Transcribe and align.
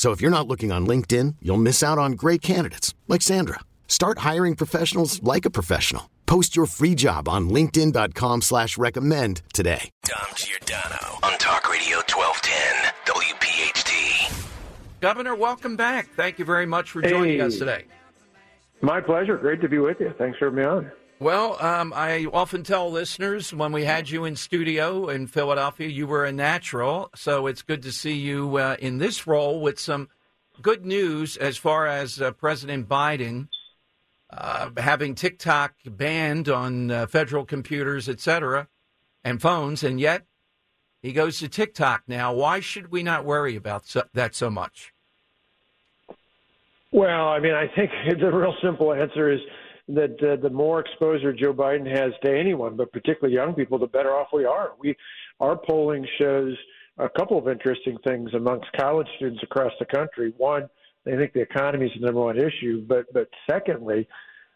So 0.00 0.12
if 0.12 0.22
you're 0.22 0.30
not 0.30 0.48
looking 0.48 0.72
on 0.72 0.86
LinkedIn, 0.86 1.36
you'll 1.42 1.58
miss 1.58 1.82
out 1.82 1.98
on 1.98 2.12
great 2.12 2.40
candidates 2.40 2.94
like 3.06 3.20
Sandra. 3.20 3.60
Start 3.86 4.20
hiring 4.20 4.56
professionals 4.56 5.22
like 5.22 5.44
a 5.44 5.50
professional. 5.50 6.08
Post 6.24 6.56
your 6.56 6.64
free 6.64 6.94
job 6.94 7.28
on 7.28 7.50
LinkedIn.com 7.50 8.40
slash 8.40 8.78
recommend 8.78 9.42
today. 9.52 9.90
Dom 10.04 10.24
Giordano 10.36 11.18
on 11.22 11.36
Talk 11.36 11.70
Radio 11.70 11.98
1210 12.08 13.14
WPHT. 13.14 14.46
Governor, 15.02 15.34
welcome 15.34 15.76
back. 15.76 16.08
Thank 16.16 16.38
you 16.38 16.46
very 16.46 16.64
much 16.64 16.90
for 16.90 17.02
joining 17.02 17.40
Hey. 17.40 17.44
us 17.44 17.58
today. 17.58 17.84
My 18.80 19.02
pleasure. 19.02 19.36
Great 19.36 19.60
to 19.60 19.68
be 19.68 19.80
with 19.80 20.00
you. 20.00 20.14
Thanks 20.16 20.38
for 20.38 20.46
having 20.46 20.60
me 20.60 20.64
on. 20.64 20.90
Well, 21.20 21.62
um, 21.62 21.92
I 21.94 22.24
often 22.32 22.62
tell 22.62 22.90
listeners 22.90 23.52
when 23.52 23.72
we 23.72 23.84
had 23.84 24.08
you 24.08 24.24
in 24.24 24.36
studio 24.36 25.10
in 25.10 25.26
Philadelphia, 25.26 25.86
you 25.86 26.06
were 26.06 26.24
a 26.24 26.32
natural. 26.32 27.10
So 27.14 27.46
it's 27.46 27.60
good 27.60 27.82
to 27.82 27.92
see 27.92 28.14
you 28.14 28.56
uh, 28.56 28.76
in 28.78 28.96
this 28.96 29.26
role 29.26 29.60
with 29.60 29.78
some 29.78 30.08
good 30.62 30.86
news 30.86 31.36
as 31.36 31.58
far 31.58 31.86
as 31.86 32.22
uh, 32.22 32.30
President 32.30 32.88
Biden 32.88 33.48
uh, 34.30 34.70
having 34.78 35.14
TikTok 35.14 35.74
banned 35.84 36.48
on 36.48 36.90
uh, 36.90 37.06
federal 37.06 37.44
computers, 37.44 38.08
et 38.08 38.18
cetera, 38.20 38.68
and 39.22 39.42
phones. 39.42 39.84
And 39.84 40.00
yet 40.00 40.24
he 41.02 41.12
goes 41.12 41.38
to 41.40 41.50
TikTok 41.50 42.04
now. 42.08 42.32
Why 42.32 42.60
should 42.60 42.90
we 42.90 43.02
not 43.02 43.26
worry 43.26 43.56
about 43.56 43.84
so- 43.84 44.08
that 44.14 44.34
so 44.34 44.48
much? 44.48 44.94
Well, 46.92 47.28
I 47.28 47.40
mean, 47.40 47.52
I 47.52 47.66
think 47.76 47.90
the 48.18 48.32
real 48.32 48.54
simple 48.62 48.94
answer 48.94 49.30
is 49.30 49.40
that 49.94 50.16
uh, 50.22 50.40
the 50.40 50.50
more 50.50 50.80
exposure 50.80 51.32
Joe 51.32 51.52
Biden 51.52 51.86
has 51.86 52.12
to 52.24 52.36
anyone, 52.36 52.76
but 52.76 52.92
particularly 52.92 53.34
young 53.34 53.54
people, 53.54 53.78
the 53.78 53.86
better 53.86 54.10
off 54.10 54.28
we 54.32 54.44
are. 54.44 54.72
We, 54.78 54.96
our 55.40 55.56
polling 55.56 56.06
shows 56.18 56.56
a 56.98 57.08
couple 57.08 57.38
of 57.38 57.48
interesting 57.48 57.96
things 58.04 58.30
amongst 58.34 58.66
college 58.78 59.08
students 59.16 59.42
across 59.42 59.72
the 59.78 59.86
country. 59.86 60.34
One, 60.36 60.68
they 61.04 61.16
think 61.16 61.32
the 61.32 61.40
economy 61.40 61.86
is 61.86 61.92
the 61.98 62.06
number 62.06 62.20
one 62.20 62.38
issue, 62.38 62.84
but 62.86 63.12
but 63.12 63.28
secondly, 63.50 64.06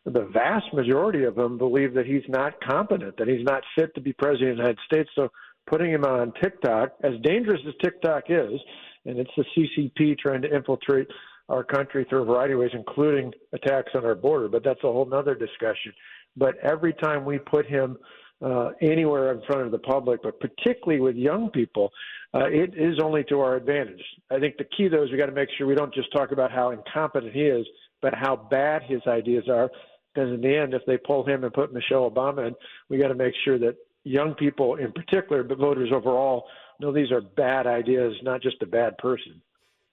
the 0.05 0.29
vast 0.33 0.73
majority 0.75 1.25
of 1.25 1.35
them 1.35 1.57
believe 1.57 1.95
that 1.95 2.07
he's 2.07 2.29
not 2.29 2.61
competent, 2.61 3.17
that 3.17 3.29
he's 3.29 3.45
not 3.45 3.63
fit 3.77 3.95
to 3.95 4.01
be 4.01 4.13
president 4.13 4.51
of 4.51 4.57
the 4.57 4.63
United 4.63 4.79
States. 4.87 5.11
So 5.15 5.31
putting 5.67 5.91
him 5.91 6.05
on 6.05 6.33
TikTok, 6.43 6.93
as 7.03 7.15
dangerous 7.23 7.61
as 7.67 7.75
TikTok 7.83 8.25
is, 8.29 8.61
and 9.07 9.19
it's 9.19 9.31
the 9.37 9.45
CCP 9.57 10.19
trying 10.19 10.43
to 10.43 10.55
infiltrate 10.55 11.09
our 11.49 11.63
country 11.63 12.07
through 12.09 12.23
a 12.23 12.25
variety 12.25 12.55
of 12.55 12.61
ways, 12.61 12.71
including 12.73 13.33
attacks 13.53 13.93
on 13.95 14.05
our 14.05 14.15
border. 14.15 14.49
But 14.49 14.65
that's 14.65 14.83
a 14.85 14.93
whole 14.93 15.07
nother 15.07 15.35
discussion. 15.35 15.93
But 16.37 16.57
every 16.59 16.93
time 16.95 17.25
we 17.25 17.39
put 17.39 17.67
him 17.67 17.97
uh, 18.43 18.71
anywhere 18.81 19.33
in 19.33 19.43
front 19.47 19.63
of 19.63 19.71
the 19.71 19.79
public, 19.79 20.23
but 20.23 20.41
particularly 20.41 21.01
with 21.01 21.17
young 21.17 21.51
people, 21.51 21.91
uh, 22.35 22.47
it 22.47 22.75
is 22.77 22.99
only 23.03 23.25
to 23.25 23.41
our 23.41 23.57
advantage. 23.57 24.03
I 24.31 24.39
think 24.39 24.57
the 24.57 24.67
key, 24.77 24.89
though, 24.89 25.05
is 25.05 25.11
we 25.11 25.19
got 25.19 25.27
to 25.27 25.33
make 25.33 25.49
sure 25.57 25.67
we 25.67 25.75
don't 25.75 25.95
just 25.95 26.13
talk 26.13 26.33
about 26.33 26.51
how 26.51 26.71
incompetent 26.71 27.33
he 27.33 27.43
is, 27.43 27.67
but 28.03 28.15
how 28.15 28.37
bad 28.37 28.83
his 28.83 29.01
ideas 29.07 29.45
are. 29.49 29.71
Because 30.13 30.31
in 30.33 30.41
the 30.41 30.57
end, 30.57 30.75
if 30.75 30.83
they 30.87 30.97
pull 30.97 31.25
him 31.27 31.45
and 31.45 31.53
put 31.53 31.73
Michelle 31.73 32.11
Obama 32.11 32.49
in, 32.49 32.55
we 32.89 32.99
got 32.99 33.09
to 33.09 33.15
make 33.15 33.35
sure 33.45 33.59
that 33.59 33.77
young 34.05 34.35
people 34.35 34.77
in 34.77 34.93
particular, 34.93 35.43
but 35.43 35.59
voters 35.59 35.91
overall, 35.93 36.47
know 36.81 36.93
these 36.93 37.11
are 37.13 37.21
bad 37.21 37.67
ideas, 37.67 38.15
not 38.23 38.43
just 38.43 38.61
a 38.63 38.67
bad 38.67 38.99
person. 38.99 39.41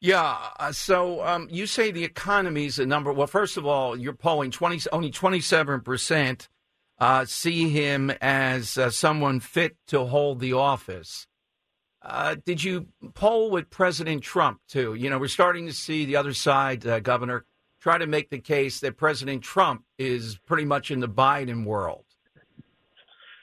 Yeah. 0.01 0.49
Uh, 0.59 0.71
so 0.71 1.23
um, 1.23 1.47
you 1.51 1.67
say 1.67 1.91
the 1.91 2.03
economy 2.03 2.65
is 2.65 2.79
a 2.79 2.85
number. 2.85 3.13
Well, 3.13 3.27
first 3.27 3.55
of 3.55 3.67
all, 3.67 3.95
you're 3.95 4.13
polling 4.13 4.49
20, 4.51 4.89
only 4.91 5.11
27% 5.11 6.47
uh, 6.99 7.25
see 7.25 7.69
him 7.69 8.11
as 8.19 8.77
uh, 8.77 8.89
someone 8.89 9.39
fit 9.39 9.75
to 9.87 10.05
hold 10.05 10.39
the 10.39 10.53
office. 10.53 11.27
Uh, 12.01 12.35
did 12.45 12.63
you 12.63 12.87
poll 13.13 13.51
with 13.51 13.69
President 13.69 14.23
Trump, 14.23 14.59
too? 14.67 14.95
You 14.95 15.11
know, 15.11 15.19
we're 15.19 15.27
starting 15.27 15.67
to 15.67 15.73
see 15.73 16.05
the 16.05 16.15
other 16.15 16.33
side, 16.33 16.85
uh, 16.85 16.99
Governor, 16.99 17.45
try 17.79 17.99
to 17.99 18.07
make 18.07 18.31
the 18.31 18.39
case 18.39 18.79
that 18.79 18.97
President 18.97 19.43
Trump 19.43 19.83
is 19.99 20.39
pretty 20.47 20.65
much 20.65 20.89
in 20.89 20.99
the 20.99 21.09
Biden 21.09 21.63
world. 21.63 22.05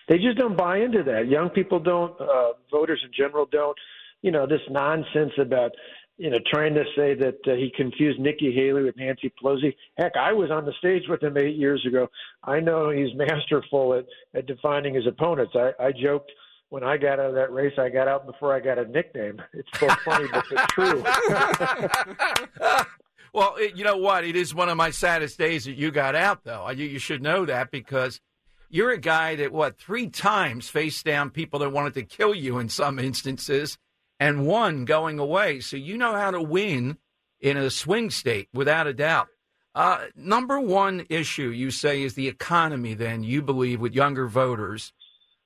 They 0.08 0.16
just 0.18 0.38
don't 0.38 0.56
buy 0.56 0.78
into 0.78 1.02
that. 1.04 1.28
Young 1.28 1.50
people 1.50 1.78
don't. 1.78 2.18
Uh, 2.20 2.52
voters 2.70 3.00
in 3.04 3.10
general 3.16 3.46
don't. 3.50 3.76
You 4.22 4.32
know 4.32 4.46
this 4.46 4.60
nonsense 4.70 5.32
about 5.38 5.72
you 6.18 6.30
know 6.30 6.38
trying 6.52 6.74
to 6.74 6.84
say 6.94 7.14
that 7.14 7.38
uh, 7.46 7.54
he 7.54 7.72
confused 7.74 8.20
Nikki 8.20 8.52
Haley 8.52 8.82
with 8.82 8.96
Nancy 8.96 9.32
Pelosi. 9.42 9.74
Heck, 9.96 10.12
I 10.16 10.32
was 10.32 10.50
on 10.50 10.66
the 10.66 10.72
stage 10.78 11.04
with 11.08 11.22
him 11.22 11.38
eight 11.38 11.56
years 11.56 11.84
ago. 11.86 12.08
I 12.44 12.60
know 12.60 12.90
he's 12.90 13.10
masterful 13.14 13.94
at 13.94 14.06
at 14.34 14.46
defining 14.46 14.94
his 14.94 15.06
opponents. 15.06 15.54
I, 15.54 15.72
I 15.82 15.92
joked 15.92 16.30
when 16.70 16.84
I 16.84 16.96
got 16.98 17.18
out 17.18 17.30
of 17.30 17.34
that 17.34 17.52
race, 17.52 17.72
I 17.78 17.88
got 17.88 18.08
out 18.08 18.26
before 18.26 18.54
I 18.54 18.60
got 18.60 18.78
a 18.78 18.84
nickname. 18.86 19.40
It's 19.54 19.68
so 19.78 19.88
funny, 20.04 20.28
but 20.30 20.44
it's 20.50 20.72
true. 20.72 21.02
well, 23.32 23.56
it, 23.56 23.76
you 23.76 23.84
know 23.84 23.96
what? 23.96 24.24
It 24.24 24.36
is 24.36 24.54
one 24.54 24.68
of 24.68 24.76
my 24.76 24.90
saddest 24.90 25.38
days 25.38 25.64
that 25.64 25.76
you 25.76 25.90
got 25.90 26.14
out, 26.14 26.44
though. 26.44 26.68
You, 26.70 26.86
you 26.86 26.98
should 26.98 27.22
know 27.22 27.44
that 27.46 27.70
because 27.70 28.20
you're 28.68 28.90
a 28.90 28.98
guy 28.98 29.36
that, 29.36 29.52
what, 29.52 29.78
three 29.78 30.08
times 30.08 30.68
faced 30.68 31.04
down 31.04 31.30
people 31.30 31.58
that 31.60 31.70
wanted 31.70 31.94
to 31.94 32.02
kill 32.02 32.34
you 32.34 32.58
in 32.58 32.68
some 32.68 32.98
instances 32.98 33.78
and 34.20 34.46
one 34.46 34.84
going 34.84 35.18
away. 35.18 35.60
So 35.60 35.76
you 35.76 35.96
know 35.96 36.12
how 36.14 36.30
to 36.30 36.42
win 36.42 36.98
in 37.40 37.56
a 37.56 37.70
swing 37.70 38.10
state 38.10 38.48
without 38.52 38.86
a 38.86 38.92
doubt. 38.92 39.28
Uh, 39.74 40.06
number 40.16 40.58
one 40.58 41.06
issue 41.08 41.50
you 41.50 41.70
say 41.70 42.02
is 42.02 42.14
the 42.14 42.28
economy, 42.28 42.94
then, 42.94 43.22
you 43.22 43.42
believe, 43.42 43.80
with 43.80 43.94
younger 43.94 44.26
voters. 44.26 44.92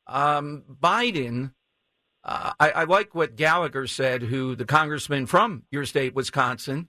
Um, 0.07 0.63
Biden, 0.81 1.53
uh, 2.25 2.53
I, 2.59 2.71
I 2.71 2.85
like 2.85 3.15
what 3.15 3.37
Gallagher 3.37 3.87
said, 3.87 4.23
who 4.23 4.55
the 4.57 4.65
congressman 4.65 5.27
from 5.27 5.65
your 5.71 5.85
state, 5.85 6.15
Wisconsin. 6.15 6.89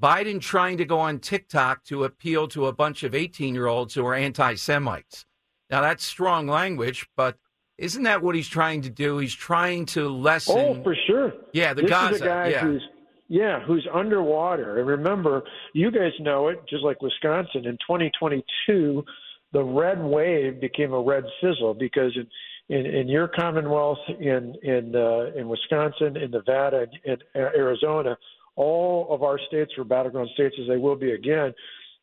Biden 0.00 0.40
trying 0.40 0.78
to 0.78 0.84
go 0.84 0.98
on 0.98 1.20
TikTok 1.20 1.84
to 1.84 2.04
appeal 2.04 2.48
to 2.48 2.66
a 2.66 2.72
bunch 2.72 3.02
of 3.02 3.14
18 3.14 3.54
year 3.54 3.66
olds 3.66 3.94
who 3.94 4.06
are 4.06 4.14
anti 4.14 4.54
Semites. 4.54 5.26
Now, 5.70 5.80
that's 5.80 6.04
strong 6.04 6.46
language, 6.46 7.08
but 7.16 7.38
isn't 7.78 8.04
that 8.04 8.22
what 8.22 8.34
he's 8.34 8.48
trying 8.48 8.82
to 8.82 8.90
do? 8.90 9.18
He's 9.18 9.34
trying 9.34 9.86
to 9.86 10.08
lessen. 10.08 10.56
Oh, 10.56 10.82
for 10.82 10.94
sure. 11.06 11.32
Yeah, 11.52 11.74
the 11.74 11.82
this 11.82 11.90
Gaza. 11.90 12.14
is 12.14 12.20
a 12.20 12.24
guy 12.24 12.48
yeah. 12.48 12.60
who's 12.60 12.82
yeah, 13.28 13.60
who's 13.60 13.86
underwater. 13.92 14.78
And 14.78 14.86
remember, 14.86 15.42
you 15.72 15.90
guys 15.90 16.12
know 16.20 16.48
it, 16.48 16.60
just 16.68 16.84
like 16.84 17.00
Wisconsin. 17.02 17.64
In 17.66 17.78
2022, 17.78 19.04
the 19.52 19.62
red 19.62 20.02
wave 20.02 20.60
became 20.60 20.92
a 20.92 21.00
red 21.00 21.24
sizzle 21.40 21.74
because 21.74 22.16
in 22.16 22.26
in, 22.68 22.86
in 22.86 23.08
your 23.08 23.28
Commonwealth, 23.28 23.98
in 24.20 24.54
in 24.62 24.94
uh, 24.94 25.32
in 25.36 25.48
Wisconsin, 25.48 26.16
in 26.16 26.30
Nevada, 26.30 26.86
in, 27.04 27.12
in 27.12 27.18
Arizona, 27.34 28.16
all 28.56 29.08
of 29.10 29.22
our 29.22 29.38
states 29.48 29.72
were 29.76 29.84
battleground 29.84 30.30
states 30.34 30.54
as 30.60 30.68
they 30.68 30.76
will 30.76 30.96
be 30.96 31.12
again. 31.12 31.52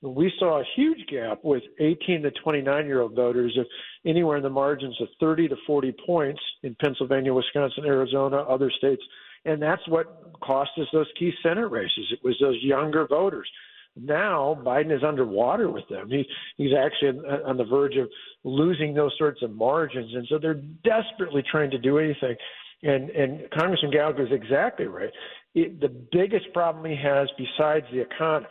We 0.01 0.31
saw 0.39 0.59
a 0.59 0.65
huge 0.75 1.06
gap 1.07 1.39
with 1.44 1.63
18 1.80 2.24
to 2.24 2.31
29 2.31 2.86
year 2.86 3.01
old 3.01 3.15
voters 3.15 3.56
of 3.59 3.68
anywhere 4.06 4.38
in 4.38 4.44
the 4.44 4.50
margins 4.50 5.00
of 5.00 5.07
30 5.19 5.50
to 5.50 5.56
40 5.68 5.95
points 6.06 6.42
in 6.63 6.75
Pennsylvania, 6.81 7.33
Wisconsin, 7.33 7.86
Arizona, 7.86 8.38
other 8.38 8.71
states. 8.75 9.03
And 9.45 9.62
that's 9.62 9.88
what 9.88 10.33
cost 10.42 10.71
us 10.80 10.88
those 10.92 11.07
key 11.18 11.31
Senate 11.44 11.68
races. 11.68 12.12
It 12.12 12.19
was 12.24 12.36
those 12.42 12.57
younger 12.62 13.07
voters. 13.07 13.50
Now 13.95 14.57
Biden 14.65 14.95
is 14.95 15.03
underwater 15.03 15.69
with 15.69 15.88
them. 15.89 16.09
He 16.09 16.25
he's 16.57 16.71
actually 16.74 17.19
on 17.45 17.57
the 17.57 17.65
verge 17.65 17.98
of 17.98 18.09
losing 18.44 18.94
those 18.94 19.13
sorts 19.18 19.42
of 19.42 19.51
margins, 19.51 20.13
and 20.15 20.25
so 20.30 20.39
they're 20.39 20.62
desperately 20.83 21.44
trying 21.50 21.71
to 21.71 21.77
do 21.77 21.98
anything. 21.98 22.36
And 22.83 23.09
and 23.09 23.51
Congressman 23.51 23.92
Gallagher 23.92 24.25
is 24.25 24.31
exactly 24.31 24.86
right. 24.86 25.09
It, 25.53 25.81
the 25.81 25.89
biggest 25.89 26.53
problem 26.53 26.86
he 26.86 26.95
has, 27.03 27.27
besides 27.38 27.86
the 27.92 28.00
economy, 28.00 28.48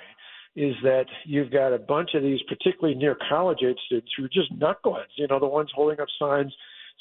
is 0.56 0.75
that 0.82 1.06
you've 1.25 1.50
got 1.50 1.73
a 1.73 1.79
bunch 1.79 2.11
of 2.14 2.23
these, 2.23 2.41
particularly 2.49 2.99
near 2.99 3.17
college 3.29 3.61
age 3.67 3.79
students, 3.87 4.12
who 4.17 4.25
are 4.25 4.29
just 4.29 4.52
knuckleheads. 4.58 5.14
You 5.17 5.29
know, 5.29 5.38
the 5.38 5.47
ones 5.47 5.70
holding 5.75 6.00
up 6.00 6.08
signs 6.19 6.52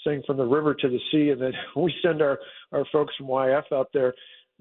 saying 0.05 0.23
"From 0.25 0.37
the 0.37 0.45
river 0.45 0.73
to 0.73 0.87
the 0.87 0.99
sea," 1.11 1.29
and 1.29 1.41
then 1.41 1.53
we 1.75 1.93
send 2.03 2.21
our 2.21 2.39
our 2.71 2.85
folks 2.91 3.15
from 3.17 3.27
YAF 3.27 3.71
out 3.73 3.89
there 3.93 4.13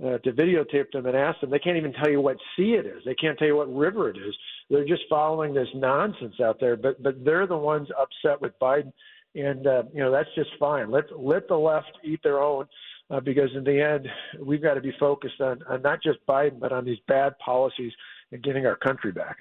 uh, 0.02 0.18
to 0.18 0.32
videotape 0.32 0.90
them 0.92 1.06
and 1.06 1.16
ask 1.16 1.40
them. 1.40 1.50
They 1.50 1.58
can't 1.58 1.76
even 1.76 1.92
tell 1.92 2.10
you 2.10 2.20
what 2.20 2.36
sea 2.56 2.74
it 2.74 2.86
is. 2.86 3.02
They 3.04 3.14
can't 3.14 3.38
tell 3.38 3.48
you 3.48 3.56
what 3.56 3.74
river 3.74 4.08
it 4.08 4.16
is. 4.16 4.34
They're 4.70 4.86
just 4.86 5.02
following 5.10 5.52
this 5.52 5.68
nonsense 5.74 6.40
out 6.42 6.58
there. 6.60 6.76
But 6.76 7.02
but 7.02 7.24
they're 7.24 7.46
the 7.46 7.56
ones 7.56 7.88
upset 7.98 8.40
with 8.40 8.52
Biden, 8.60 8.92
and 9.34 9.66
uh, 9.66 9.82
you 9.92 10.00
know 10.00 10.10
that's 10.10 10.34
just 10.34 10.50
fine. 10.58 10.90
Let 10.90 11.04
let 11.18 11.46
the 11.48 11.56
left 11.56 11.92
eat 12.04 12.20
their 12.22 12.40
own. 12.42 12.66
Uh, 13.10 13.20
because 13.20 13.48
in 13.56 13.64
the 13.64 13.80
end, 13.80 14.06
we've 14.38 14.60
got 14.60 14.74
to 14.74 14.82
be 14.82 14.92
focused 15.00 15.40
on, 15.40 15.58
on 15.66 15.80
not 15.80 15.98
just 16.02 16.18
Biden, 16.28 16.60
but 16.60 16.72
on 16.72 16.84
these 16.84 16.98
bad 17.08 17.32
policies 17.38 17.90
and 18.32 18.42
getting 18.42 18.66
our 18.66 18.76
country 18.76 19.12
back. 19.12 19.36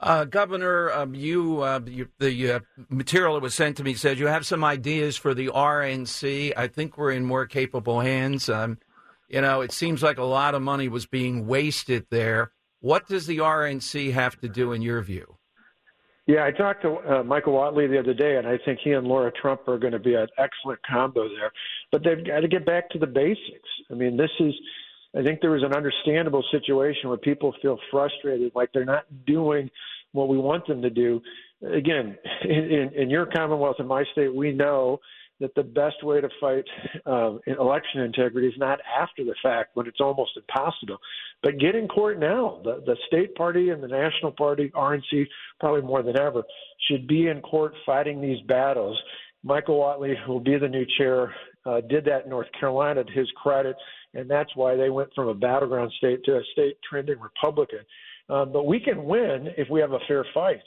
Uh, 0.00 0.24
Governor, 0.24 0.92
um, 0.92 1.14
you, 1.14 1.62
uh, 1.62 1.80
you, 1.84 2.08
the 2.20 2.52
uh, 2.52 2.60
material 2.88 3.34
that 3.34 3.42
was 3.42 3.54
sent 3.54 3.76
to 3.78 3.84
me 3.84 3.94
says 3.94 4.20
you 4.20 4.28
have 4.28 4.46
some 4.46 4.62
ideas 4.62 5.16
for 5.16 5.34
the 5.34 5.48
RNC. 5.48 6.52
I 6.56 6.68
think 6.68 6.96
we're 6.96 7.10
in 7.10 7.24
more 7.24 7.46
capable 7.46 7.98
hands. 8.00 8.48
Um, 8.48 8.78
you 9.28 9.40
know, 9.40 9.60
it 9.60 9.72
seems 9.72 10.02
like 10.02 10.18
a 10.18 10.24
lot 10.24 10.54
of 10.54 10.62
money 10.62 10.88
was 10.88 11.06
being 11.06 11.46
wasted 11.46 12.06
there. 12.10 12.52
What 12.80 13.08
does 13.08 13.26
the 13.26 13.38
RNC 13.38 14.12
have 14.12 14.40
to 14.40 14.48
do, 14.48 14.72
in 14.72 14.82
your 14.82 15.02
view? 15.02 15.36
Yeah, 16.28 16.44
I 16.44 16.52
talked 16.52 16.82
to 16.82 16.98
uh, 16.98 17.22
Michael 17.24 17.54
Whatley 17.54 17.88
the 17.88 17.98
other 17.98 18.14
day, 18.14 18.36
and 18.36 18.46
I 18.46 18.58
think 18.64 18.80
he 18.84 18.92
and 18.92 19.06
Laura 19.06 19.32
Trump 19.32 19.66
are 19.66 19.78
going 19.78 19.94
to 19.94 19.98
be 19.98 20.14
an 20.14 20.28
excellent 20.38 20.78
combo 20.88 21.26
there. 21.28 21.50
But 21.90 22.04
they've 22.04 22.24
got 22.24 22.40
to 22.40 22.48
get 22.48 22.64
back 22.64 22.90
to 22.90 22.98
the 22.98 23.06
basics. 23.06 23.68
I 23.90 23.94
mean, 23.94 24.16
this 24.16 24.30
is, 24.38 24.52
I 25.18 25.22
think 25.22 25.40
there 25.40 25.50
was 25.50 25.64
an 25.64 25.74
understandable 25.74 26.44
situation 26.52 27.08
where 27.08 27.18
people 27.18 27.52
feel 27.60 27.78
frustrated, 27.90 28.52
like 28.54 28.70
they're 28.72 28.84
not 28.84 29.04
doing 29.26 29.68
what 30.12 30.28
we 30.28 30.38
want 30.38 30.66
them 30.66 30.80
to 30.82 30.90
do. 30.90 31.20
Again, 31.62 32.16
in, 32.44 32.50
in, 32.50 32.90
in 32.94 33.10
your 33.10 33.26
Commonwealth, 33.26 33.76
in 33.80 33.86
my 33.86 34.04
state, 34.12 34.34
we 34.34 34.52
know 34.52 35.00
that 35.40 35.54
the 35.54 35.62
best 35.62 36.02
way 36.02 36.20
to 36.20 36.28
fight 36.40 36.64
um, 37.06 37.40
election 37.46 38.00
integrity 38.00 38.48
is 38.48 38.54
not 38.58 38.80
after 39.00 39.24
the 39.24 39.34
fact 39.42 39.70
when 39.74 39.86
it's 39.86 40.00
almost 40.00 40.32
impossible, 40.36 40.98
but 41.42 41.58
get 41.58 41.74
in 41.76 41.86
court 41.86 42.18
now. 42.18 42.60
The, 42.64 42.82
the 42.86 42.96
state 43.06 43.34
party 43.36 43.70
and 43.70 43.82
the 43.82 43.88
national 43.88 44.32
party, 44.32 44.70
RNC, 44.74 45.26
probably 45.60 45.82
more 45.82 46.02
than 46.02 46.18
ever, 46.18 46.42
should 46.88 47.06
be 47.06 47.28
in 47.28 47.40
court 47.40 47.72
fighting 47.86 48.20
these 48.20 48.40
battles. 48.48 48.98
Michael 49.44 49.78
Whatley, 49.78 50.14
who 50.24 50.32
will 50.32 50.40
be 50.40 50.58
the 50.58 50.68
new 50.68 50.84
chair, 50.98 51.32
uh, 51.64 51.80
did 51.82 52.04
that 52.06 52.24
in 52.24 52.30
North 52.30 52.48
Carolina 52.58 53.04
to 53.04 53.12
his 53.12 53.30
credit, 53.40 53.76
and 54.14 54.30
that's 54.30 54.54
why 54.54 54.76
they 54.76 54.90
went 54.90 55.10
from 55.14 55.28
a 55.28 55.34
battleground 55.34 55.92
state 55.98 56.24
to 56.24 56.36
a 56.36 56.42
state 56.52 56.76
trending 56.88 57.20
Republican. 57.20 57.80
Um, 58.28 58.52
but 58.52 58.66
we 58.66 58.80
can 58.80 59.04
win 59.04 59.48
if 59.56 59.68
we 59.70 59.80
have 59.80 59.92
a 59.92 60.00
fair 60.06 60.24
fight 60.34 60.62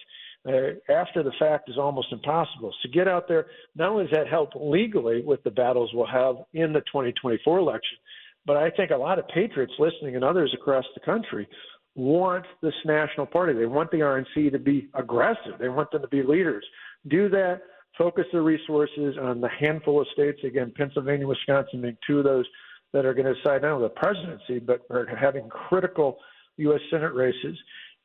uh, 0.47 0.91
after 0.91 1.21
the 1.23 1.31
fact 1.39 1.69
is 1.69 1.77
almost 1.77 2.11
impossible. 2.11 2.73
So 2.81 2.89
get 2.91 3.07
out 3.07 3.27
there. 3.27 3.47
Not 3.75 3.89
only 3.89 4.05
does 4.05 4.13
that 4.13 4.27
help 4.27 4.49
legally 4.55 5.21
with 5.23 5.43
the 5.43 5.51
battles 5.51 5.91
we'll 5.93 6.07
have 6.07 6.38
in 6.53 6.73
the 6.73 6.81
2024 6.81 7.59
election, 7.59 7.97
but 8.45 8.57
I 8.57 8.71
think 8.71 8.91
a 8.91 8.95
lot 8.95 9.19
of 9.19 9.27
patriots 9.27 9.73
listening 9.77 10.15
and 10.15 10.23
others 10.23 10.51
across 10.59 10.85
the 10.95 11.01
country 11.01 11.47
want 11.95 12.45
this 12.61 12.73
national 12.85 13.27
party. 13.27 13.53
They 13.53 13.65
want 13.65 13.91
the 13.91 13.97
RNC 13.97 14.51
to 14.51 14.59
be 14.59 14.89
aggressive. 14.95 15.53
They 15.59 15.69
want 15.69 15.91
them 15.91 16.01
to 16.01 16.07
be 16.07 16.23
leaders. 16.23 16.65
Do 17.07 17.29
that. 17.29 17.61
Focus 17.97 18.25
the 18.31 18.41
resources 18.41 19.17
on 19.21 19.41
the 19.41 19.49
handful 19.59 20.01
of 20.01 20.07
states, 20.13 20.39
again, 20.45 20.73
Pennsylvania, 20.75 21.27
Wisconsin 21.27 21.81
being 21.81 21.97
two 22.07 22.19
of 22.19 22.23
those 22.23 22.45
that 22.93 23.05
are 23.05 23.13
going 23.13 23.25
to 23.25 23.33
decide 23.33 23.61
not 23.61 23.71
only 23.73 23.88
the 23.88 23.95
presidency, 23.95 24.59
but 24.59 24.81
are 24.89 25.07
having 25.15 25.47
critical 25.49 26.17
U.S. 26.57 26.81
Senate 26.89 27.13
races 27.13 27.57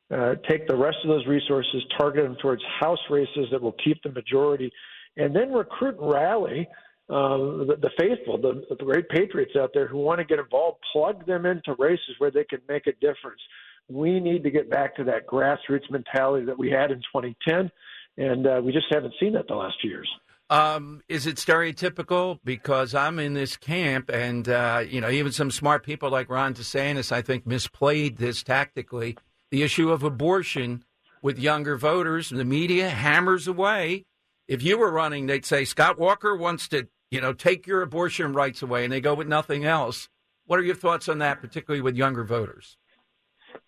uh, 0.09 0.35
take 0.49 0.67
the 0.67 0.75
rest 0.75 0.97
of 1.03 1.09
those 1.09 1.25
resources, 1.27 1.83
target 1.97 2.23
them 2.23 2.37
towards 2.41 2.61
House 2.79 2.99
races 3.09 3.47
that 3.51 3.61
will 3.61 3.75
keep 3.83 4.01
the 4.03 4.11
majority, 4.11 4.71
and 5.17 5.35
then 5.35 5.51
recruit 5.51 5.97
and 5.99 6.09
rally 6.09 6.67
uh, 7.09 7.37
the, 7.37 7.77
the 7.81 7.89
faithful, 7.97 8.37
the, 8.37 8.63
the 8.69 8.83
great 8.83 9.07
patriots 9.09 9.53
out 9.57 9.71
there 9.73 9.87
who 9.87 9.97
want 9.97 10.19
to 10.19 10.25
get 10.25 10.39
involved, 10.39 10.77
plug 10.91 11.25
them 11.25 11.45
into 11.45 11.73
races 11.79 12.15
where 12.17 12.31
they 12.31 12.43
can 12.43 12.59
make 12.67 12.87
a 12.87 12.93
difference. 12.93 13.41
We 13.89 14.19
need 14.19 14.43
to 14.43 14.51
get 14.51 14.69
back 14.69 14.95
to 14.97 15.03
that 15.05 15.25
grassroots 15.27 15.89
mentality 15.89 16.45
that 16.45 16.57
we 16.57 16.69
had 16.69 16.91
in 16.91 16.97
2010, 16.97 17.71
and 18.17 18.47
uh, 18.47 18.61
we 18.63 18.73
just 18.73 18.87
haven't 18.91 19.13
seen 19.19 19.33
that 19.33 19.47
the 19.47 19.55
last 19.55 19.75
few 19.81 19.89
years. 19.89 20.09
Um, 20.49 21.01
is 21.09 21.27
it 21.27 21.35
stereotypical? 21.35 22.39
Because 22.43 22.95
I'm 22.95 23.19
in 23.19 23.33
this 23.33 23.57
camp, 23.57 24.09
and 24.09 24.47
uh, 24.47 24.83
you 24.87 25.01
know, 25.01 25.09
even 25.09 25.31
some 25.31 25.51
smart 25.51 25.83
people 25.83 26.09
like 26.09 26.29
Ron 26.29 26.53
DeSantis, 26.53 27.11
I 27.11 27.21
think, 27.21 27.45
misplayed 27.45 28.17
this 28.17 28.43
tactically 28.43 29.17
the 29.51 29.63
issue 29.63 29.91
of 29.91 30.03
abortion 30.03 30.83
with 31.21 31.39
younger 31.39 31.77
voters. 31.77 32.29
The 32.29 32.45
media 32.45 32.89
hammers 32.89 33.47
away. 33.47 34.05
If 34.47 34.63
you 34.63 34.77
were 34.77 34.91
running, 34.91 35.25
they'd 35.25 35.45
say 35.45 35.65
Scott 35.65 35.99
Walker 35.99 36.35
wants 36.35 36.69
to, 36.69 36.87
you 37.11 37.19
know, 37.19 37.33
take 37.33 37.67
your 37.67 37.81
abortion 37.81 38.33
rights 38.33 38.61
away, 38.61 38.85
and 38.85 38.93
they 38.93 39.01
go 39.01 39.13
with 39.13 39.27
nothing 39.27 39.65
else. 39.65 40.07
What 40.45 40.59
are 40.59 40.63
your 40.63 40.75
thoughts 40.75 41.09
on 41.09 41.17
that, 41.19 41.41
particularly 41.41 41.81
with 41.81 41.97
younger 41.97 42.23
voters? 42.23 42.77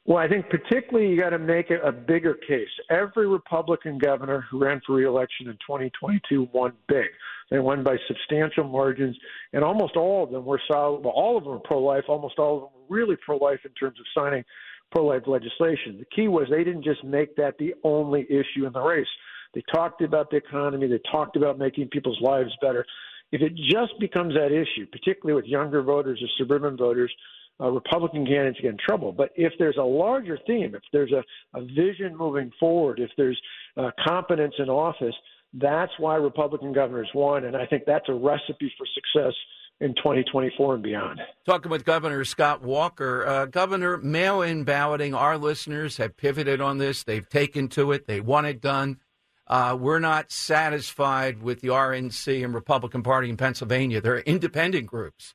Well, 0.10 0.18
I 0.18 0.28
think 0.28 0.50
particularly 0.50 1.08
you 1.08 1.22
got 1.22 1.30
to 1.30 1.38
make 1.38 1.70
it 1.70 1.82
a 1.84 1.92
bigger 1.92 2.34
case. 2.34 2.68
Every 2.90 3.28
Republican 3.28 4.00
governor 4.00 4.44
who 4.50 4.58
ran 4.58 4.82
for 4.84 4.96
reelection 4.96 5.48
in 5.48 5.54
2022 5.54 6.50
won 6.52 6.74
big. 6.88 7.06
They 7.52 7.60
won 7.60 7.84
by 7.84 7.96
substantial 8.08 8.64
margins, 8.64 9.16
and 9.54 9.64
almost 9.64 9.96
all 9.96 10.24
of 10.24 10.32
them 10.32 10.46
were 10.46 10.60
solid. 10.68 11.04
Well, 11.04 11.14
all 11.16 11.38
of 11.38 11.44
them 11.44 11.54
were 11.54 11.60
pro-life. 11.60 12.06
Almost 12.08 12.40
all 12.40 12.56
of 12.56 12.62
them 12.64 12.70
were 12.74 12.96
really 12.98 13.18
pro-life 13.24 13.60
in 13.66 13.72
terms 13.74 14.00
of 14.00 14.06
signing 14.20 14.44
pro 14.92 15.06
life 15.06 15.28
legislation. 15.28 16.00
The 16.00 16.06
key 16.16 16.28
was 16.28 16.48
they 16.50 16.64
didn't 16.64 16.84
just 16.84 17.04
make 17.04 17.36
that 17.36 17.60
the 17.60 17.76
only 17.84 18.24
issue 18.32 18.66
in 18.66 18.74
the 18.74 18.82
race. 18.82 19.08
They 19.54 19.62
talked 19.72 20.02
about 20.02 20.32
the 20.32 20.38
economy, 20.38 20.88
they 20.88 21.02
talked 21.12 21.36
about 21.36 21.60
making 21.60 21.90
people's 21.90 22.20
lives 22.20 22.52
better. 22.64 22.84
If 23.32 23.42
it 23.42 23.54
just 23.56 24.00
becomes 24.00 24.34
that 24.34 24.52
issue, 24.52 24.88
particularly 24.92 25.40
with 25.40 25.46
younger 25.46 25.84
voters 25.84 26.20
or 26.20 26.28
suburban 26.40 26.78
voters, 26.78 27.14
uh, 27.62 27.70
Republican 27.70 28.26
candidates 28.26 28.60
get 28.62 28.72
in 28.72 28.78
trouble. 28.78 29.12
But 29.12 29.32
if 29.36 29.54
there's 29.60 29.78
a 29.78 29.84
larger 29.84 30.38
theme, 30.48 30.76
if 30.76 30.84
there's 30.94 31.12
a, 31.12 31.24
a 31.58 31.64
vision 31.64 32.16
moving 32.18 32.52
forward, 32.60 33.00
if 33.00 33.12
there's 33.18 33.40
uh, 33.78 33.92
competence 34.06 34.54
in 34.60 34.70
office, 34.70 35.16
that's 35.54 35.92
why 35.98 36.16
Republican 36.16 36.74
governors 36.74 37.10
won. 37.14 37.46
And 37.46 37.56
I 37.56 37.66
think 37.66 37.84
that's 37.86 38.08
a 38.08 38.14
recipe 38.14 38.72
for 38.78 38.86
success 38.94 39.34
in 39.82 39.96
2024 39.96 40.76
and 40.76 40.84
beyond. 40.84 41.22
Talking 41.46 41.72
with 41.72 41.86
Governor 41.86 42.24
Scott 42.26 42.62
Walker. 42.62 43.26
Uh, 43.26 43.46
Governor, 43.46 43.98
mail 43.98 44.42
in 44.42 44.64
balloting, 44.64 45.14
our 45.14 45.38
listeners 45.38 45.98
have 45.98 46.18
pivoted 46.18 46.62
on 46.62 46.78
this. 46.78 47.04
They've 47.04 47.28
taken 47.28 47.68
to 47.70 47.92
it, 47.94 48.08
they 48.08 48.20
want 48.20 48.48
it 48.48 48.62
done. 48.62 49.00
Uh, 49.48 49.76
we're 49.80 50.00
not 50.00 50.32
satisfied 50.32 51.42
with 51.42 51.62
the 51.62 51.70
RNC 51.70 52.44
and 52.44 52.54
Republican 52.54 53.02
Party 53.02 53.30
in 53.30 53.38
Pennsylvania. 53.38 54.00
There 54.00 54.14
are 54.14 54.20
independent 54.20 54.86
groups 54.86 55.34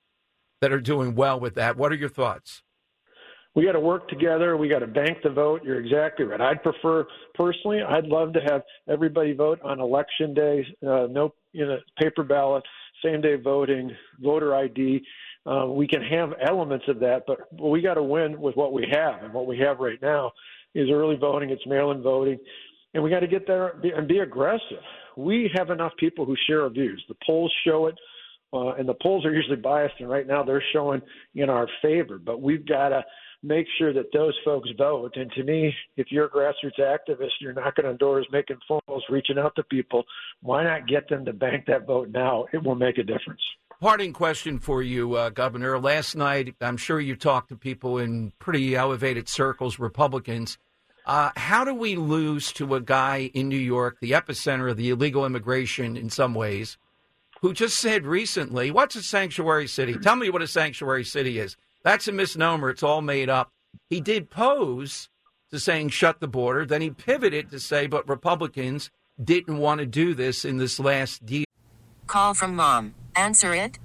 that 0.65 0.73
are 0.73 0.81
doing 0.81 1.15
well 1.15 1.39
with 1.39 1.57
that. 1.57 1.77
What 1.77 1.93
are 1.93 1.95
your 1.95 2.09
thoughts? 2.09 2.63
We 3.55 3.67
got 3.67 3.73
to 3.73 3.81
work 3.81 4.09
together. 4.09 4.57
We 4.57 4.67
got 4.67 4.79
to 4.79 4.87
bank 4.87 5.19
the 5.23 5.29
vote. 5.29 5.61
You're 5.63 5.79
exactly 5.79 6.25
right. 6.25 6.41
I'd 6.41 6.63
prefer, 6.63 7.07
personally, 7.35 7.83
I'd 7.83 8.07
love 8.07 8.33
to 8.33 8.41
have 8.41 8.63
everybody 8.89 9.35
vote 9.35 9.61
on 9.63 9.79
election 9.79 10.33
day, 10.33 10.67
uh, 10.83 11.07
no 11.11 11.35
you 11.53 11.67
know, 11.67 11.77
paper 12.01 12.23
ballot 12.23 12.65
same 13.05 13.21
day 13.21 13.35
voting, 13.37 13.91
voter 14.21 14.55
ID. 14.55 15.05
Uh, 15.45 15.67
we 15.67 15.87
can 15.87 16.01
have 16.03 16.31
elements 16.49 16.87
of 16.89 16.99
that, 17.01 17.25
but 17.27 17.41
we 17.61 17.83
got 17.83 17.95
to 17.95 18.03
win 18.03 18.41
with 18.41 18.57
what 18.57 18.73
we 18.73 18.87
have. 18.91 19.23
And 19.23 19.35
what 19.35 19.47
we 19.47 19.59
have 19.59 19.81
right 19.81 20.01
now 20.01 20.33
is 20.75 20.89
early 20.91 21.17
voting, 21.17 21.51
it's 21.51 21.67
mail 21.67 21.91
in 21.91 22.03
voting, 22.03 22.39
and 22.95 23.05
we 23.05 23.11
got 23.11 23.21
to 23.21 23.27
get 23.27 23.47
there 23.47 23.75
and 23.83 24.09
be 24.09 24.21
aggressive. 24.21 24.83
We 25.19 25.51
have 25.55 25.69
enough 25.69 25.93
people 25.99 26.25
who 26.25 26.35
share 26.47 26.63
our 26.63 26.71
views. 26.71 27.05
The 27.09 27.17
polls 27.27 27.53
show 27.67 27.89
it. 27.89 27.95
Uh, 28.55 28.75
and 28.75 28.89
the 28.89 28.95
polls 29.03 29.27
are 29.27 29.35
usually 29.35 29.57
biased, 29.57 29.95
and 29.99 30.09
right 30.09 30.29
now 30.29 30.45
they're 30.45 30.63
showing 30.73 31.03
in 31.35 31.51
our 31.51 31.69
favor. 31.83 32.19
But 32.19 32.41
we've 32.41 32.65
got 32.65 32.91
to 32.91 33.05
make 33.43 33.67
sure 33.79 33.93
that 33.93 34.13
those 34.13 34.35
folks 34.45 34.69
vote. 34.79 35.13
And 35.17 35.31
to 35.33 35.43
me, 35.43 35.75
if 35.97 36.07
you're 36.11 36.27
a 36.27 36.31
grassroots 36.31 36.79
activist, 36.81 37.31
you're 37.41 37.53
knocking 37.53 37.85
on 37.85 37.97
doors, 37.97 38.27
making 38.33 38.59
phone 38.67 38.81
calls, 38.87 39.03
reaching 39.11 39.39
out 39.39 39.57
to 39.57 39.65
people. 39.65 40.05
Why 40.41 40.63
not 40.63 40.87
get 40.87 41.09
them 41.09 41.25
to 41.25 41.33
bank 41.33 41.67
that 41.67 41.87
vote 41.87 42.11
now? 42.11 42.47
It 42.53 42.63
will 42.63 42.77
make 42.77 42.97
a 42.99 43.03
difference. 43.03 43.43
Parting 43.81 44.13
question 44.13 44.61
for 44.61 44.83
you, 44.83 45.15
uh, 45.15 45.31
Governor. 45.31 45.79
Last 45.79 46.15
night, 46.15 46.55
I'm 46.61 46.77
sure 46.77 47.01
you 47.01 47.17
talked 47.17 47.49
to 47.49 47.57
people 47.57 47.99
in 47.99 48.33
pretty 48.39 48.77
elevated 48.77 49.29
circles, 49.29 49.79
Republicans. 49.79 50.59
Uh, 51.05 51.31
how 51.37 51.65
do 51.65 51.75
we 51.75 51.97
lose 51.97 52.51
to 52.53 52.77
a 52.77 52.81
guy 52.81 53.31
in 53.35 53.49
New 53.49 53.59
York, 53.59 53.99
the 54.01 54.13
epicenter 54.13 54.71
of 54.71 54.79
the 54.79 54.89
illegal 54.89 55.27
immigration 55.27 55.99
in 55.99 56.09
some 56.09 56.35
ways, 56.35 56.79
who 57.45 57.53
just 57.53 57.79
said 57.79 58.07
recently, 58.07 58.71
What's 58.71 58.97
a 58.97 59.03
sanctuary 59.03 59.67
city? 59.67 59.99
Tell 59.99 60.17
me 60.17 60.31
what 60.31 60.41
a 60.41 60.47
sanctuary 60.47 61.05
city 61.05 61.39
is. 61.39 61.59
That's 61.83 62.09
a 62.09 62.13
misnomer. 62.13 62.71
It's 62.71 62.83
all 62.83 63.03
made 63.03 63.29
up. 63.29 63.51
He 63.91 64.01
did 64.01 64.31
pose 64.31 65.11
to 65.51 65.61
saying 65.61 65.91
shut 65.91 66.21
the 66.21 66.27
border. 66.27 66.65
Then 66.65 66.81
he 66.81 66.89
pivoted 66.89 67.51
to 67.51 67.61
say, 67.61 67.87
but 67.87 68.09
Republicans 68.09 68.91
didn't 69.23 69.59
want 69.59 69.81
to 69.81 69.87
do 69.87 70.15
this 70.15 70.47
in 70.47 70.57
this 70.57 70.81
last 70.81 71.27
deal. 71.27 71.45
Call 72.07 72.33
from 72.33 72.57
mom. 72.57 72.95
Answer 73.15 73.55
it. 73.55 73.79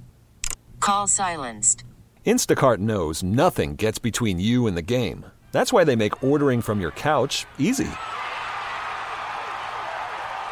Call 0.80 1.08
silenced. 1.08 1.84
Instacart 2.26 2.78
knows 2.78 3.22
nothing 3.22 3.76
gets 3.76 4.00
between 4.00 4.40
you 4.40 4.68
and 4.68 4.78
the 4.78 4.82
game. 4.82 5.26
That's 5.52 5.74
why 5.74 5.84
they 5.84 5.98
make 5.98 6.24
ordering 6.24 6.62
from 6.62 6.80
your 6.80 6.92
couch 6.92 7.46
easy. 7.58 7.92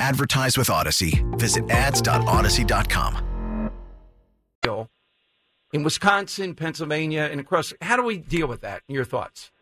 Advertise 0.00 0.58
with 0.58 0.70
Odyssey. 0.70 1.24
Visit 1.36 1.70
ads.odyssey.com. 1.70 3.26
In 5.72 5.84
Wisconsin, 5.84 6.56
Pennsylvania, 6.56 7.28
and 7.30 7.40
across, 7.40 7.72
how 7.80 7.96
do 7.96 8.02
we 8.02 8.18
deal 8.18 8.48
with 8.48 8.60
that? 8.62 8.82
Your 8.88 9.04
thoughts? 9.04 9.52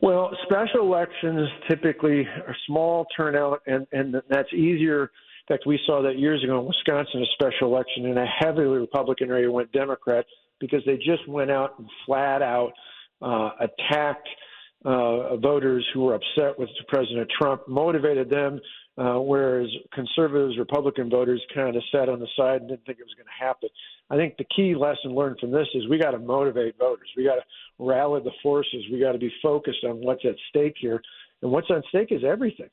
Well, 0.00 0.36
special 0.44 0.80
elections 0.80 1.48
typically 1.70 2.26
are 2.46 2.56
small 2.66 3.06
turnout, 3.16 3.62
and, 3.66 3.86
and 3.92 4.16
that's 4.28 4.52
easier. 4.52 5.02
In 5.02 5.56
fact, 5.56 5.64
we 5.66 5.78
saw 5.86 6.02
that 6.02 6.18
years 6.18 6.42
ago 6.42 6.58
in 6.58 6.66
Wisconsin, 6.66 7.22
a 7.22 7.26
special 7.34 7.72
election 7.72 8.06
in 8.06 8.18
a 8.18 8.26
heavily 8.26 8.66
Republican 8.66 9.30
area 9.30 9.50
went 9.50 9.70
Democrat 9.70 10.26
because 10.58 10.82
they 10.86 10.96
just 10.96 11.26
went 11.28 11.52
out 11.52 11.78
and 11.78 11.88
flat 12.04 12.42
out 12.42 12.72
uh, 13.22 13.50
attacked 13.60 14.28
uh, 14.84 15.36
voters 15.36 15.86
who 15.94 16.00
were 16.00 16.14
upset 16.14 16.58
with 16.58 16.68
President 16.88 17.30
Trump, 17.40 17.62
motivated 17.68 18.28
them, 18.28 18.60
uh, 18.96 19.18
whereas 19.18 19.68
conservatives, 19.92 20.56
Republican 20.58 21.10
voters 21.10 21.42
kind 21.54 21.76
of 21.76 21.82
sat 21.90 22.08
on 22.08 22.20
the 22.20 22.28
side 22.36 22.60
and 22.60 22.68
didn't 22.68 22.86
think 22.86 22.98
it 22.98 23.04
was 23.04 23.14
going 23.16 23.26
to 23.26 23.44
happen. 23.44 23.68
I 24.10 24.16
think 24.16 24.36
the 24.36 24.46
key 24.54 24.74
lesson 24.74 25.14
learned 25.14 25.38
from 25.40 25.50
this 25.50 25.66
is 25.74 25.88
we 25.88 25.98
got 25.98 26.12
to 26.12 26.18
motivate 26.18 26.78
voters. 26.78 27.08
We 27.16 27.24
got 27.24 27.36
to 27.36 27.44
rally 27.78 28.20
the 28.22 28.30
forces. 28.42 28.84
We 28.92 29.00
got 29.00 29.12
to 29.12 29.18
be 29.18 29.32
focused 29.42 29.84
on 29.84 29.96
what's 29.96 30.24
at 30.24 30.36
stake 30.48 30.76
here, 30.78 31.02
and 31.42 31.50
what's 31.50 31.70
at 31.70 31.82
stake 31.88 32.12
is 32.12 32.22
everything. 32.24 32.70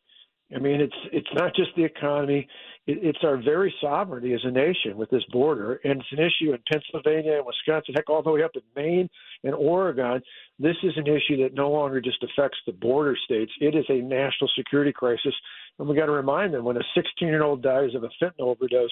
I 0.54 0.60
mean, 0.60 0.82
it's 0.82 0.96
it's 1.14 1.34
not 1.34 1.56
just 1.56 1.70
the 1.78 1.84
economy; 1.84 2.48
it, 2.86 3.00
it's 3.02 3.24
our 3.24 3.42
very 3.42 3.74
sovereignty 3.80 4.34
as 4.34 4.42
a 4.44 4.52
nation 4.52 4.98
with 4.98 5.10
this 5.10 5.24
border, 5.32 5.80
and 5.84 6.02
it's 6.02 6.12
an 6.12 6.20
issue 6.20 6.54
in 6.54 6.60
Pennsylvania 6.72 7.38
and 7.38 7.46
Wisconsin, 7.46 7.94
heck, 7.96 8.10
all 8.10 8.22
the 8.22 8.32
way 8.32 8.44
up 8.44 8.52
in 8.56 8.62
Maine 8.76 9.10
and 9.44 9.56
Oregon. 9.56 10.22
This 10.60 10.76
is 10.84 10.92
an 10.98 11.08
issue 11.08 11.42
that 11.44 11.54
no 11.54 11.72
longer 11.72 12.02
just 12.02 12.24
affects 12.24 12.58
the 12.66 12.74
border 12.74 13.16
states; 13.24 13.52
it 13.62 13.76
is 13.76 13.86
a 13.88 14.02
national 14.02 14.50
security 14.58 14.92
crisis, 14.92 15.34
and 15.82 15.90
we 15.90 15.96
got 15.96 16.06
to 16.06 16.12
remind 16.12 16.54
them 16.54 16.64
when 16.64 16.78
a 16.78 16.84
16-year-old 16.96 17.64
dies 17.64 17.96
of 17.96 18.04
a 18.04 18.10
fentanyl 18.24 18.56
overdose, 18.56 18.92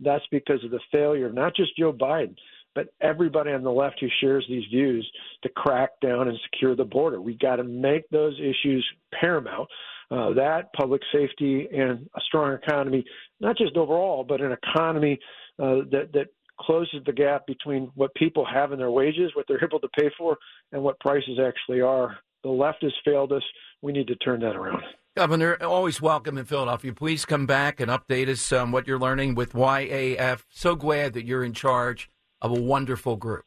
that's 0.00 0.24
because 0.30 0.62
of 0.62 0.70
the 0.70 0.80
failure 0.92 1.28
of 1.28 1.34
not 1.34 1.56
just 1.56 1.74
Joe 1.78 1.94
Biden, 1.94 2.36
but 2.74 2.88
everybody 3.00 3.52
on 3.52 3.62
the 3.62 3.70
left 3.70 3.96
who 4.00 4.08
shares 4.20 4.44
these 4.46 4.64
views 4.70 5.10
to 5.44 5.48
crack 5.48 5.92
down 6.02 6.28
and 6.28 6.38
secure 6.52 6.76
the 6.76 6.84
border. 6.84 7.22
We 7.22 7.38
got 7.38 7.56
to 7.56 7.64
make 7.64 8.06
those 8.10 8.38
issues 8.38 8.86
paramount. 9.18 9.66
Uh, 10.10 10.34
that 10.34 10.70
public 10.74 11.00
safety 11.10 11.68
and 11.72 12.06
a 12.14 12.20
strong 12.26 12.52
economy, 12.52 13.02
not 13.40 13.56
just 13.56 13.74
overall, 13.78 14.22
but 14.22 14.42
an 14.42 14.52
economy 14.52 15.18
uh, 15.58 15.88
that 15.90 16.10
that 16.12 16.26
closes 16.60 17.00
the 17.06 17.12
gap 17.12 17.46
between 17.46 17.90
what 17.94 18.14
people 18.14 18.44
have 18.44 18.72
in 18.72 18.78
their 18.78 18.90
wages, 18.90 19.32
what 19.34 19.46
they're 19.48 19.64
able 19.64 19.80
to 19.80 19.88
pay 19.98 20.10
for, 20.18 20.36
and 20.72 20.82
what 20.82 21.00
prices 21.00 21.38
actually 21.42 21.80
are. 21.80 22.18
The 22.44 22.50
left 22.50 22.82
has 22.82 22.92
failed 23.06 23.32
us. 23.32 23.42
We 23.80 23.92
need 23.92 24.06
to 24.08 24.16
turn 24.16 24.40
that 24.40 24.54
around. 24.54 24.82
Governor, 25.16 25.56
always 25.62 25.98
welcome 26.02 26.36
in 26.36 26.44
Philadelphia. 26.44 26.92
Please 26.92 27.24
come 27.24 27.46
back 27.46 27.80
and 27.80 27.90
update 27.90 28.28
us 28.28 28.52
on 28.52 28.70
what 28.70 28.86
you're 28.86 28.98
learning 28.98 29.34
with 29.34 29.54
YAF. 29.54 30.42
So 30.50 30.76
glad 30.76 31.14
that 31.14 31.24
you're 31.24 31.42
in 31.42 31.54
charge 31.54 32.10
of 32.42 32.50
a 32.50 32.60
wonderful 32.60 33.16
group. 33.16 33.46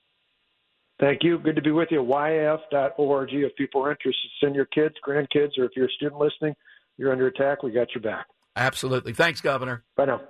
Thank 1.00 1.20
you. 1.22 1.38
Good 1.38 1.56
to 1.58 1.62
be 1.62 1.70
with 1.70 1.90
you. 1.92 2.02
YAF.org. 2.02 3.30
If 3.34 3.56
people 3.56 3.84
are 3.84 3.92
interested, 3.92 4.32
send 4.42 4.56
your 4.56 4.66
kids, 4.66 4.96
grandkids, 5.08 5.60
or 5.60 5.66
if 5.66 5.74
you're 5.76 5.86
a 5.86 5.92
student 5.92 6.20
listening, 6.20 6.56
you're 6.98 7.12
under 7.12 7.28
attack, 7.28 7.62
we 7.62 7.70
got 7.70 7.94
your 7.94 8.02
back. 8.02 8.26
Absolutely. 8.56 9.14
Thanks, 9.14 9.40
Governor. 9.40 9.84
Bye 9.96 10.06
now. 10.06 10.22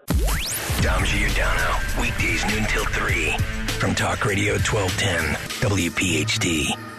Dom 0.81 1.05
Giordano, 1.05 2.01
weekdays 2.01 2.45
noon 2.47 2.65
till 2.65 2.85
3 2.85 3.37
from 3.79 3.95
Talk 3.95 4.25
Radio 4.25 4.55
1210, 4.55 5.35
WPHT. 5.69 6.98